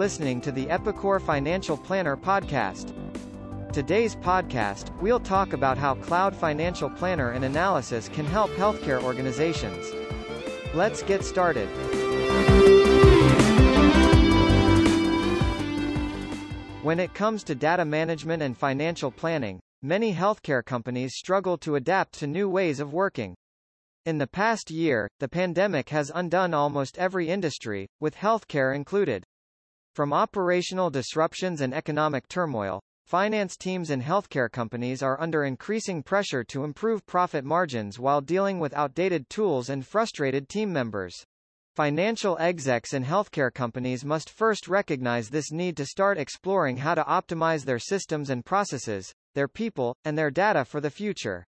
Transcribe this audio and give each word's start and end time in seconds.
listening 0.00 0.40
to 0.40 0.50
the 0.50 0.64
Epicor 0.68 1.20
Financial 1.20 1.76
Planner 1.76 2.16
podcast. 2.16 2.94
Today's 3.70 4.16
podcast, 4.16 4.98
we'll 5.02 5.20
talk 5.20 5.52
about 5.52 5.76
how 5.76 5.94
cloud 5.94 6.34
financial 6.34 6.88
planner 6.88 7.32
and 7.32 7.44
analysis 7.44 8.08
can 8.08 8.24
help 8.24 8.50
healthcare 8.52 9.02
organizations. 9.02 9.92
Let's 10.72 11.02
get 11.02 11.22
started. 11.22 11.66
When 16.82 16.98
it 16.98 17.12
comes 17.12 17.44
to 17.44 17.54
data 17.54 17.84
management 17.84 18.42
and 18.42 18.56
financial 18.56 19.10
planning, 19.10 19.60
many 19.82 20.14
healthcare 20.14 20.64
companies 20.64 21.14
struggle 21.14 21.58
to 21.58 21.74
adapt 21.74 22.14
to 22.20 22.26
new 22.26 22.48
ways 22.48 22.80
of 22.80 22.94
working. 22.94 23.34
In 24.06 24.16
the 24.16 24.26
past 24.26 24.70
year, 24.70 25.10
the 25.18 25.28
pandemic 25.28 25.90
has 25.90 26.10
undone 26.14 26.54
almost 26.54 26.96
every 26.96 27.28
industry, 27.28 27.86
with 28.00 28.16
healthcare 28.16 28.74
included. 28.74 29.24
From 30.00 30.14
operational 30.14 30.88
disruptions 30.88 31.60
and 31.60 31.74
economic 31.74 32.26
turmoil, 32.26 32.80
finance 33.04 33.54
teams 33.54 33.90
in 33.90 34.00
healthcare 34.00 34.50
companies 34.50 35.02
are 35.02 35.20
under 35.20 35.44
increasing 35.44 36.02
pressure 36.02 36.42
to 36.44 36.64
improve 36.64 37.04
profit 37.04 37.44
margins 37.44 37.98
while 37.98 38.22
dealing 38.22 38.58
with 38.58 38.72
outdated 38.72 39.28
tools 39.28 39.68
and 39.68 39.86
frustrated 39.86 40.48
team 40.48 40.72
members. 40.72 41.14
Financial 41.76 42.38
execs 42.38 42.94
in 42.94 43.04
healthcare 43.04 43.52
companies 43.52 44.02
must 44.02 44.30
first 44.30 44.68
recognize 44.68 45.28
this 45.28 45.52
need 45.52 45.76
to 45.76 45.84
start 45.84 46.16
exploring 46.16 46.78
how 46.78 46.94
to 46.94 47.04
optimize 47.04 47.66
their 47.66 47.78
systems 47.78 48.30
and 48.30 48.42
processes, 48.42 49.12
their 49.34 49.48
people, 49.48 49.94
and 50.06 50.16
their 50.16 50.30
data 50.30 50.64
for 50.64 50.80
the 50.80 50.88
future. 50.88 51.44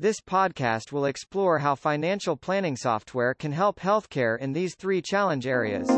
This 0.00 0.20
podcast 0.20 0.90
will 0.90 1.04
explore 1.04 1.60
how 1.60 1.76
financial 1.76 2.36
planning 2.36 2.74
software 2.74 3.32
can 3.32 3.52
help 3.52 3.78
healthcare 3.78 4.40
in 4.40 4.54
these 4.54 4.74
three 4.74 5.00
challenge 5.00 5.46
areas. 5.46 5.88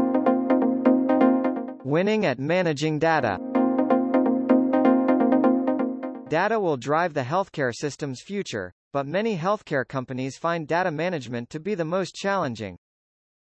Winning 1.85 2.25
at 2.25 2.39
managing 2.39 2.99
data. 2.99 3.39
Data 6.31 6.59
will 6.59 6.79
drive 6.79 7.13
the 7.13 7.23
healthcare 7.23 7.75
system's 7.75 8.23
future, 8.23 8.73
but 8.95 9.07
many 9.07 9.37
healthcare 9.37 9.87
companies 9.87 10.39
find 10.39 10.67
data 10.67 10.91
management 10.91 11.51
to 11.51 11.61
be 11.61 11.75
the 11.75 11.85
most 11.85 12.15
challenging. 12.15 12.79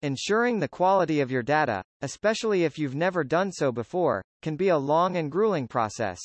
Ensuring 0.04 0.60
the 0.60 0.68
quality 0.68 1.22
of 1.22 1.32
your 1.32 1.42
data, 1.42 1.82
especially 2.02 2.66
if 2.66 2.78
you've 2.78 2.94
never 2.94 3.24
done 3.24 3.52
so 3.52 3.72
before, 3.72 4.24
can 4.44 4.56
be 4.56 4.70
a 4.70 4.78
long 4.78 5.18
and 5.18 5.32
grueling 5.32 5.68
process. 5.68 6.20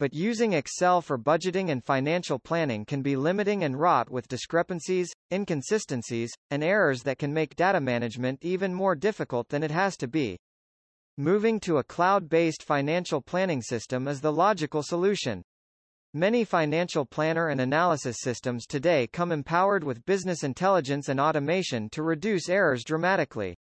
But 0.00 0.14
using 0.14 0.52
Excel 0.52 1.00
for 1.00 1.16
budgeting 1.16 1.70
and 1.70 1.84
financial 1.84 2.40
planning 2.40 2.84
can 2.84 3.02
be 3.02 3.14
limiting 3.14 3.62
and 3.62 3.78
wrought 3.78 4.10
with 4.10 4.26
discrepancies, 4.26 5.12
inconsistencies, 5.32 6.32
and 6.50 6.64
errors 6.64 7.04
that 7.04 7.18
can 7.18 7.32
make 7.32 7.54
data 7.54 7.80
management 7.80 8.40
even 8.42 8.74
more 8.74 8.96
difficult 8.96 9.48
than 9.50 9.62
it 9.62 9.70
has 9.70 9.96
to 9.98 10.08
be. 10.08 10.38
Moving 11.16 11.60
to 11.60 11.78
a 11.78 11.84
cloud-based 11.84 12.64
financial 12.64 13.20
planning 13.20 13.62
system 13.62 14.08
is 14.08 14.20
the 14.20 14.32
logical 14.32 14.82
solution. 14.82 15.44
Many 16.12 16.42
financial 16.42 17.06
planner 17.06 17.50
and 17.50 17.60
analysis 17.60 18.16
systems 18.18 18.66
today 18.66 19.06
come 19.12 19.30
empowered 19.30 19.84
with 19.84 20.04
business 20.06 20.42
intelligence 20.42 21.08
and 21.08 21.20
automation 21.20 21.88
to 21.90 22.02
reduce 22.02 22.48
errors 22.48 22.82
dramatically. 22.82 23.54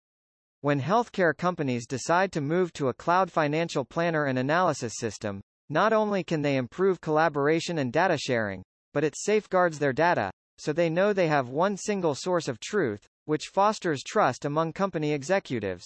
When 0.62 0.80
healthcare 0.80 1.36
companies 1.36 1.86
decide 1.86 2.32
to 2.32 2.40
move 2.40 2.72
to 2.72 2.88
a 2.88 2.94
cloud 2.94 3.30
financial 3.30 3.84
planner 3.84 4.28
and 4.28 4.40
analysis 4.40 4.94
system, 4.96 5.42
not 5.68 5.92
only 5.92 6.24
can 6.24 6.42
they 6.42 6.56
improve 6.56 7.02
collaboration 7.02 7.80
and 7.80 7.92
data 7.92 8.18
sharing, 8.18 8.64
but 8.94 9.04
it 9.04 9.16
safeguards 9.18 9.78
their 9.78 9.92
data, 9.92 10.32
so 10.58 10.72
they 10.72 10.90
know 10.90 11.12
they 11.12 11.28
have 11.28 11.50
one 11.50 11.76
single 11.76 12.16
source 12.16 12.48
of 12.48 12.62
truth, 12.62 13.06
which 13.26 13.52
fosters 13.54 14.04
trust 14.04 14.46
among 14.46 14.72
company 14.72 15.12
executives. 15.12 15.84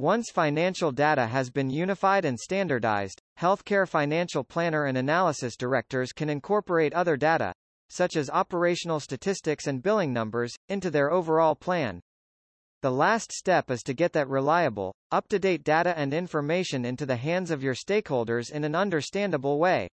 Once 0.00 0.30
financial 0.30 0.90
data 0.90 1.26
has 1.26 1.50
been 1.50 1.68
unified 1.68 2.24
and 2.24 2.40
standardized, 2.40 3.20
healthcare 3.38 3.86
financial 3.86 4.42
planner 4.42 4.86
and 4.86 4.96
analysis 4.96 5.58
directors 5.58 6.10
can 6.10 6.30
incorporate 6.30 6.94
other 6.94 7.18
data, 7.18 7.52
such 7.90 8.16
as 8.16 8.30
operational 8.30 8.98
statistics 8.98 9.66
and 9.66 9.82
billing 9.82 10.10
numbers, 10.10 10.56
into 10.70 10.90
their 10.90 11.12
overall 11.12 11.54
plan, 11.54 12.00
the 12.80 12.90
last 12.90 13.30
step 13.30 13.70
is 13.70 13.82
to 13.82 13.92
get 13.92 14.14
that 14.14 14.30
reliable, 14.30 14.94
up-to-date 15.12 15.64
data 15.64 15.92
and 15.98 16.14
information 16.14 16.86
into 16.86 17.04
the 17.04 17.16
hands 17.16 17.50
of 17.50 17.62
your 17.62 17.74
stakeholders 17.74 18.50
in 18.50 18.64
an 18.64 18.74
understandable 18.74 19.58
way. 19.58 19.86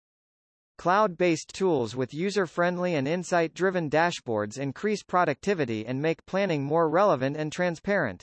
Cloud-based 0.78 1.52
tools 1.52 1.96
with 1.96 2.14
user-friendly 2.14 2.94
and 2.94 3.08
insight-driven 3.08 3.90
dashboards 3.90 4.56
increase 4.56 5.02
productivity 5.02 5.84
and 5.84 6.00
make 6.00 6.24
planning 6.26 6.62
more 6.62 6.88
relevant 6.88 7.36
and 7.36 7.50
transparent. 7.50 8.22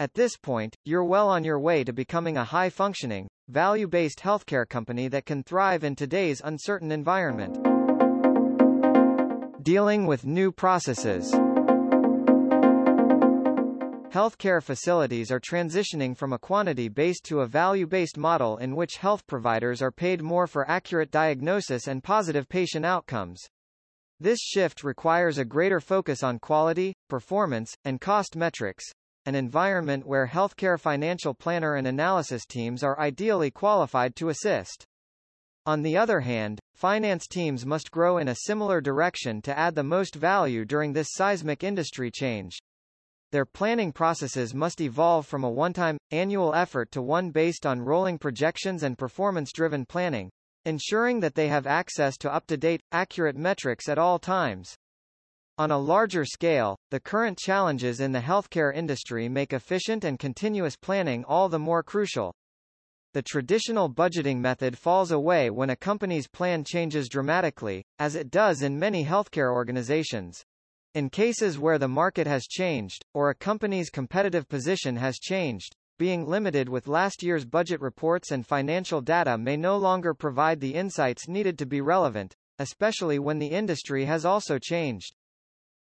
At 0.00 0.14
this 0.14 0.34
point, 0.34 0.74
you're 0.86 1.04
well 1.04 1.28
on 1.28 1.44
your 1.44 1.60
way 1.60 1.84
to 1.84 1.92
becoming 1.92 2.38
a 2.38 2.44
high-functioning, 2.44 3.28
value-based 3.48 4.20
healthcare 4.20 4.66
company 4.66 5.08
that 5.08 5.26
can 5.26 5.42
thrive 5.42 5.84
in 5.84 5.94
today's 5.94 6.40
uncertain 6.42 6.90
environment. 6.90 7.62
Dealing 9.62 10.06
with 10.06 10.24
new 10.24 10.52
processes 10.52 11.30
Healthcare 14.10 14.62
facilities 14.62 15.30
are 15.30 15.38
transitioning 15.38 16.16
from 16.16 16.32
a 16.32 16.38
quantity-based 16.38 17.22
to 17.24 17.40
a 17.40 17.46
value-based 17.46 18.16
model 18.16 18.56
in 18.56 18.74
which 18.74 18.96
health 18.96 19.26
providers 19.26 19.82
are 19.82 19.92
paid 19.92 20.22
more 20.22 20.46
for 20.46 20.66
accurate 20.66 21.10
diagnosis 21.10 21.86
and 21.86 22.02
positive 22.02 22.48
patient 22.48 22.86
outcomes. 22.86 23.46
This 24.18 24.40
shift 24.40 24.82
requires 24.82 25.36
a 25.36 25.44
greater 25.44 25.78
focus 25.78 26.22
on 26.22 26.38
quality, 26.38 26.94
performance, 27.10 27.74
and 27.84 28.00
cost 28.00 28.34
metrics, 28.34 28.84
an 29.26 29.34
environment 29.34 30.06
where 30.06 30.26
healthcare 30.26 30.78
financial 30.78 31.34
planner 31.34 31.74
and 31.74 31.86
analysis 31.86 32.46
teams 32.46 32.82
are 32.82 32.98
ideally 32.98 33.50
qualified 33.50 34.16
to 34.16 34.28
assist. 34.28 34.84
On 35.66 35.82
the 35.82 35.96
other 35.96 36.20
hand, 36.20 36.58
finance 36.74 37.26
teams 37.26 37.66
must 37.66 37.90
grow 37.90 38.16
in 38.16 38.28
a 38.28 38.34
similar 38.46 38.80
direction 38.80 39.42
to 39.42 39.58
add 39.58 39.74
the 39.74 39.82
most 39.82 40.14
value 40.14 40.64
during 40.64 40.92
this 40.92 41.08
seismic 41.12 41.62
industry 41.62 42.10
change. 42.10 42.58
Their 43.30 43.44
planning 43.44 43.92
processes 43.92 44.54
must 44.54 44.80
evolve 44.80 45.26
from 45.26 45.44
a 45.44 45.50
one-time, 45.50 45.98
annual 46.10 46.54
effort 46.54 46.90
to 46.92 47.02
one 47.02 47.30
based 47.30 47.66
on 47.66 47.80
rolling 47.80 48.18
projections 48.18 48.82
and 48.82 48.98
performance-driven 48.98 49.86
planning, 49.86 50.30
ensuring 50.64 51.20
that 51.20 51.34
they 51.34 51.48
have 51.48 51.66
access 51.66 52.16
to 52.18 52.32
up-to-date, 52.32 52.80
accurate 52.90 53.36
metrics 53.36 53.88
at 53.88 53.98
all 53.98 54.18
times. 54.18 54.74
On 55.60 55.70
a 55.70 55.78
larger 55.78 56.24
scale, 56.24 56.78
the 56.90 56.98
current 56.98 57.36
challenges 57.36 58.00
in 58.00 58.12
the 58.12 58.20
healthcare 58.20 58.74
industry 58.74 59.28
make 59.28 59.52
efficient 59.52 60.04
and 60.04 60.18
continuous 60.18 60.74
planning 60.74 61.22
all 61.24 61.50
the 61.50 61.58
more 61.58 61.82
crucial. 61.82 62.32
The 63.12 63.20
traditional 63.20 63.92
budgeting 63.92 64.38
method 64.38 64.78
falls 64.78 65.10
away 65.10 65.50
when 65.50 65.68
a 65.68 65.76
company's 65.76 66.26
plan 66.26 66.64
changes 66.64 67.10
dramatically, 67.10 67.84
as 67.98 68.14
it 68.14 68.30
does 68.30 68.62
in 68.62 68.78
many 68.78 69.04
healthcare 69.04 69.52
organizations. 69.52 70.42
In 70.94 71.10
cases 71.10 71.58
where 71.58 71.78
the 71.78 71.88
market 71.88 72.26
has 72.26 72.46
changed, 72.46 73.04
or 73.12 73.28
a 73.28 73.34
company's 73.34 73.90
competitive 73.90 74.48
position 74.48 74.96
has 74.96 75.18
changed, 75.18 75.76
being 75.98 76.26
limited 76.26 76.70
with 76.70 76.88
last 76.88 77.22
year's 77.22 77.44
budget 77.44 77.82
reports 77.82 78.30
and 78.30 78.46
financial 78.46 79.02
data 79.02 79.36
may 79.36 79.58
no 79.58 79.76
longer 79.76 80.14
provide 80.14 80.58
the 80.58 80.72
insights 80.72 81.28
needed 81.28 81.58
to 81.58 81.66
be 81.66 81.82
relevant, 81.82 82.34
especially 82.58 83.18
when 83.18 83.38
the 83.38 83.48
industry 83.48 84.06
has 84.06 84.24
also 84.24 84.58
changed. 84.58 85.16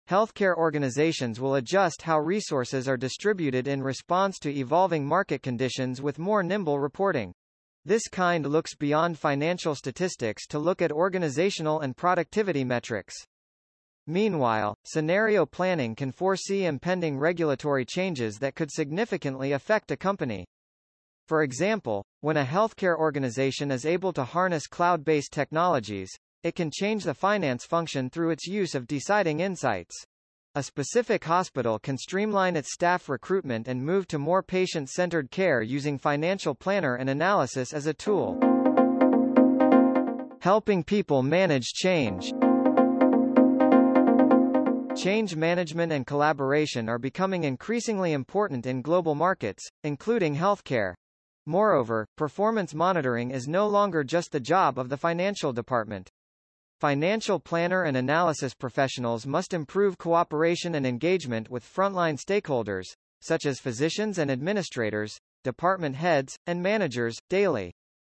Healthcare 0.09 0.55
organizations 0.55 1.39
will 1.39 1.55
adjust 1.55 2.03
how 2.03 2.19
resources 2.19 2.87
are 2.87 2.95
distributed 2.95 3.67
in 3.67 3.81
response 3.81 4.37
to 4.39 4.55
evolving 4.55 5.03
market 5.03 5.41
conditions 5.41 5.99
with 5.99 6.19
more 6.19 6.43
nimble 6.43 6.79
reporting. 6.79 7.33
This 7.85 8.07
kind 8.07 8.45
looks 8.45 8.75
beyond 8.75 9.17
financial 9.17 9.73
statistics 9.73 10.45
to 10.47 10.59
look 10.59 10.83
at 10.83 10.91
organizational 10.91 11.79
and 11.79 11.97
productivity 11.97 12.63
metrics. 12.63 13.15
Meanwhile, 14.05 14.75
scenario 14.85 15.43
planning 15.47 15.95
can 15.95 16.11
foresee 16.11 16.65
impending 16.65 17.17
regulatory 17.17 17.85
changes 17.85 18.37
that 18.37 18.53
could 18.53 18.69
significantly 18.69 19.53
affect 19.53 19.89
a 19.89 19.97
company. 19.97 20.45
For 21.27 21.41
example, 21.41 22.05
when 22.21 22.37
a 22.37 22.45
healthcare 22.45 22.95
organization 22.95 23.71
is 23.71 23.87
able 23.87 24.13
to 24.13 24.23
harness 24.23 24.67
cloud-based 24.67 25.31
technologies, 25.31 26.11
it 26.45 26.53
can 26.53 26.69
change 26.69 27.03
the 27.03 27.13
finance 27.15 27.65
function 27.65 28.07
through 28.07 28.29
its 28.29 28.45
use 28.45 28.75
of 28.75 28.85
deciding 28.85 29.39
insights. 29.39 30.05
A 30.53 30.61
specific 30.61 31.23
hospital 31.23 31.79
can 31.79 31.97
streamline 31.97 32.55
its 32.55 32.71
staff 32.71 33.09
recruitment 33.09 33.67
and 33.67 33.83
move 33.83 34.07
to 34.09 34.19
more 34.19 34.43
patient-centered 34.43 35.31
care 35.31 35.63
using 35.63 35.97
financial 35.97 36.53
planner 36.53 36.97
and 36.97 37.09
analysis 37.09 37.73
as 37.73 37.87
a 37.87 37.95
tool. 37.95 38.37
Helping 40.39 40.83
people 40.83 41.23
manage 41.23 41.73
change. 41.73 42.31
Change 44.95 45.35
management 45.35 45.91
and 45.91 46.05
collaboration 46.05 46.87
are 46.87 46.99
becoming 46.99 47.43
increasingly 47.43 48.13
important 48.13 48.67
in 48.67 48.83
global 48.83 49.15
markets, 49.15 49.67
including 49.83 50.35
healthcare. 50.35 50.93
Moreover, 51.47 52.05
performance 52.15 52.75
monitoring 52.75 53.31
is 53.31 53.47
no 53.47 53.67
longer 53.67 54.03
just 54.03 54.31
the 54.31 54.39
job 54.39 54.77
of 54.77 54.89
the 54.89 54.97
financial 54.97 55.51
department. 55.51 56.11
Financial 56.85 57.39
planner 57.39 57.85
and 57.85 57.97
analysis 57.97 58.53
professionals 58.53 59.25
must 59.25 59.55
improve 59.55 59.97
cooperation 59.97 60.75
and 60.75 60.85
engagement 60.85 61.49
with 61.49 61.65
frontline 61.65 62.15
stakeholders, 62.15 62.85
such 63.21 63.47
as 63.47 63.59
physicians 63.59 64.19
and 64.19 64.29
administrators, 64.29 65.17
department 65.43 65.95
heads, 65.95 66.37
and 66.45 66.61
managers, 66.61 67.17
daily. 67.27 67.73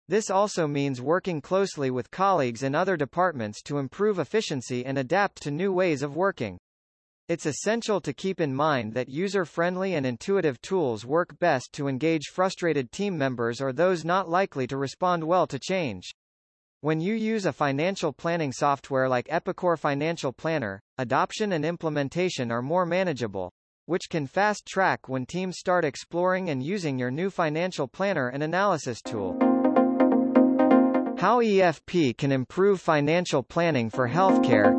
This 0.06 0.28
also 0.28 0.66
means 0.66 1.00
working 1.00 1.40
closely 1.40 1.90
with 1.90 2.10
colleagues 2.10 2.62
in 2.62 2.74
other 2.74 2.98
departments 2.98 3.62
to 3.62 3.78
improve 3.78 4.18
efficiency 4.18 4.84
and 4.84 4.98
adapt 4.98 5.40
to 5.44 5.50
new 5.50 5.72
ways 5.72 6.02
of 6.02 6.14
working. 6.14 6.58
It's 7.26 7.46
essential 7.46 8.02
to 8.02 8.12
keep 8.12 8.38
in 8.38 8.54
mind 8.54 8.92
that 8.92 9.08
user-friendly 9.08 9.94
and 9.94 10.04
intuitive 10.04 10.60
tools 10.60 11.06
work 11.06 11.38
best 11.38 11.72
to 11.72 11.88
engage 11.88 12.26
frustrated 12.26 12.92
team 12.92 13.16
members 13.16 13.62
or 13.62 13.72
those 13.72 14.04
not 14.04 14.28
likely 14.28 14.66
to 14.66 14.76
respond 14.76 15.24
well 15.24 15.46
to 15.46 15.58
change. 15.58 16.10
When 16.80 17.00
you 17.00 17.14
use 17.14 17.44
a 17.44 17.52
financial 17.52 18.12
planning 18.12 18.52
software 18.52 19.08
like 19.08 19.26
Epicor 19.26 19.76
Financial 19.76 20.32
Planner, 20.32 20.80
adoption 20.96 21.50
and 21.50 21.64
implementation 21.64 22.52
are 22.52 22.62
more 22.62 22.86
manageable, 22.86 23.50
which 23.86 24.08
can 24.08 24.28
fast-track 24.28 25.08
when 25.08 25.26
teams 25.26 25.58
start 25.58 25.84
exploring 25.84 26.50
and 26.50 26.62
using 26.62 26.96
your 26.96 27.10
new 27.10 27.30
financial 27.30 27.88
planner 27.88 28.28
and 28.28 28.44
analysis 28.44 29.02
tool. 29.02 29.36
How 31.18 31.40
EFP 31.42 32.16
can 32.16 32.30
improve 32.30 32.80
financial 32.80 33.42
planning 33.42 33.90
for 33.90 34.08
healthcare 34.08 34.72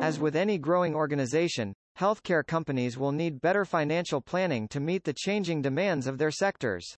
As 0.00 0.20
with 0.20 0.36
any 0.36 0.58
growing 0.58 0.94
organization, 0.94 1.74
healthcare 1.98 2.46
companies 2.46 2.96
will 2.96 3.10
need 3.10 3.40
better 3.40 3.64
financial 3.64 4.20
planning 4.20 4.68
to 4.68 4.78
meet 4.78 5.02
the 5.02 5.12
changing 5.12 5.60
demands 5.60 6.06
of 6.06 6.18
their 6.18 6.30
sectors. 6.30 6.96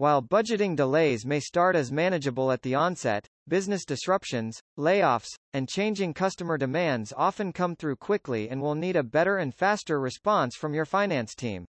While 0.00 0.22
budgeting 0.22 0.76
delays 0.76 1.26
may 1.26 1.40
start 1.40 1.76
as 1.76 1.92
manageable 1.92 2.50
at 2.52 2.62
the 2.62 2.74
onset, 2.74 3.26
business 3.46 3.84
disruptions, 3.84 4.58
layoffs, 4.78 5.28
and 5.52 5.68
changing 5.68 6.14
customer 6.14 6.56
demands 6.56 7.12
often 7.14 7.52
come 7.52 7.76
through 7.76 7.96
quickly 7.96 8.48
and 8.48 8.62
will 8.62 8.74
need 8.74 8.96
a 8.96 9.02
better 9.02 9.36
and 9.36 9.54
faster 9.54 10.00
response 10.00 10.56
from 10.56 10.72
your 10.72 10.86
finance 10.86 11.34
team. 11.34 11.66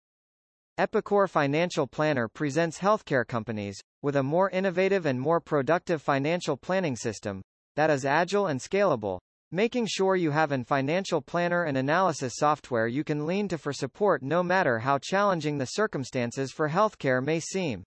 Epicor 0.80 1.30
Financial 1.30 1.86
Planner 1.86 2.30
presents 2.30 2.80
healthcare 2.80 3.28
companies, 3.28 3.82
with 4.02 4.16
a 4.16 4.24
more 4.24 4.50
innovative 4.52 5.06
and 5.06 5.20
more 5.20 5.42
productive 5.42 6.02
financial 6.02 6.56
planning 6.56 6.96
system, 6.96 7.42
that 7.76 7.90
is 7.90 8.06
agile 8.06 8.48
and 8.48 8.62
scalable, 8.62 9.20
making 9.52 9.86
sure 9.86 10.16
you 10.16 10.32
have 10.32 10.54
an 10.54 10.64
financial 10.64 11.22
planner 11.22 11.66
and 11.66 11.76
analysis 11.76 12.36
software 12.38 12.88
you 12.88 13.04
can 13.04 13.28
lean 13.28 13.50
to 13.50 13.58
for 13.58 13.74
support 13.74 14.24
no 14.24 14.42
matter 14.42 14.80
how 14.80 14.98
challenging 14.98 15.58
the 15.58 15.66
circumstances 15.66 16.54
for 16.54 16.70
healthcare 16.70 17.22
may 17.22 17.42
seem. 17.42 17.84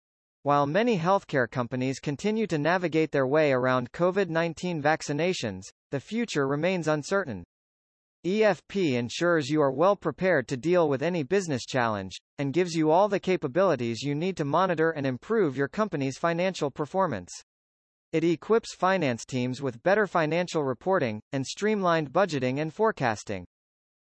While 0.43 0.67
many 0.67 0.97
healthcare 0.97 1.51
companies 1.51 1.99
continue 1.99 2.47
to 2.47 2.57
navigate 2.57 3.11
their 3.11 3.27
way 3.27 3.51
around 3.51 3.91
COVID-19 3.91 4.81
vaccinations, 4.81 5.63
the 5.91 5.99
future 5.99 6.47
remains 6.47 6.87
uncertain. 6.87 7.43
EFP 8.25 8.93
ensures 8.93 9.49
you 9.49 9.61
are 9.61 9.71
well 9.71 9.97
prepared 9.97 10.47
to 10.47 10.55
deal 10.55 10.87
with 10.87 11.01
any 11.01 11.23
business 11.23 11.65
challenge, 11.65 12.21
and 12.37 12.53
gives 12.53 12.73
you 12.73 12.89
all 12.89 13.09
the 13.09 13.19
capabilities 13.19 14.01
you 14.01 14.15
need 14.15 14.37
to 14.37 14.45
monitor 14.45 14.91
and 14.91 15.05
improve 15.05 15.57
your 15.57 15.67
company's 15.67 16.17
financial 16.17 16.71
performance. 16.71 17.31
It 18.13 18.23
equips 18.23 18.73
finance 18.73 19.25
teams 19.25 19.61
with 19.61 19.83
better 19.83 20.07
financial 20.07 20.63
reporting, 20.63 21.21
and 21.33 21.45
streamlined 21.45 22.13
budgeting 22.13 22.59
and 22.59 22.73
forecasting. 22.73 23.45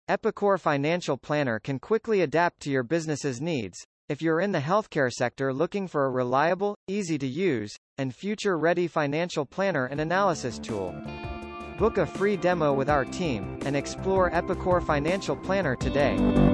Epicor 0.08 0.60
Financial 0.60 1.18
Planner 1.18 1.60
can 1.60 1.80
quickly 1.80 2.22
adapt 2.22 2.60
to 2.62 2.70
your 2.70 2.84
business's 2.84 3.42
needs. 3.42 3.78
If 4.12 4.22
you're 4.22 4.42
in 4.42 4.52
the 4.52 4.60
healthcare 4.60 5.10
sector 5.10 5.54
looking 5.54 5.88
for 5.88 6.06
a 6.06 6.10
reliable, 6.10 6.76
easy 6.86 7.18
to 7.18 7.26
use, 7.26 7.78
and 7.98 8.14
future-ready 8.14 8.90
financial 8.90 9.46
planner 9.46 9.86
and 9.86 10.02
analysis 10.02 10.60
tool, 10.60 10.94
Book 11.82 11.98
a 11.98 12.06
free 12.06 12.38
demo 12.38 12.74
with 12.74 12.92
our 12.92 13.06
team, 13.06 13.58
and 13.66 13.76
explore 13.76 14.30
Epicor 14.30 14.86
Financial 14.86 15.36
Planner 15.36 15.76
today. 15.76 16.51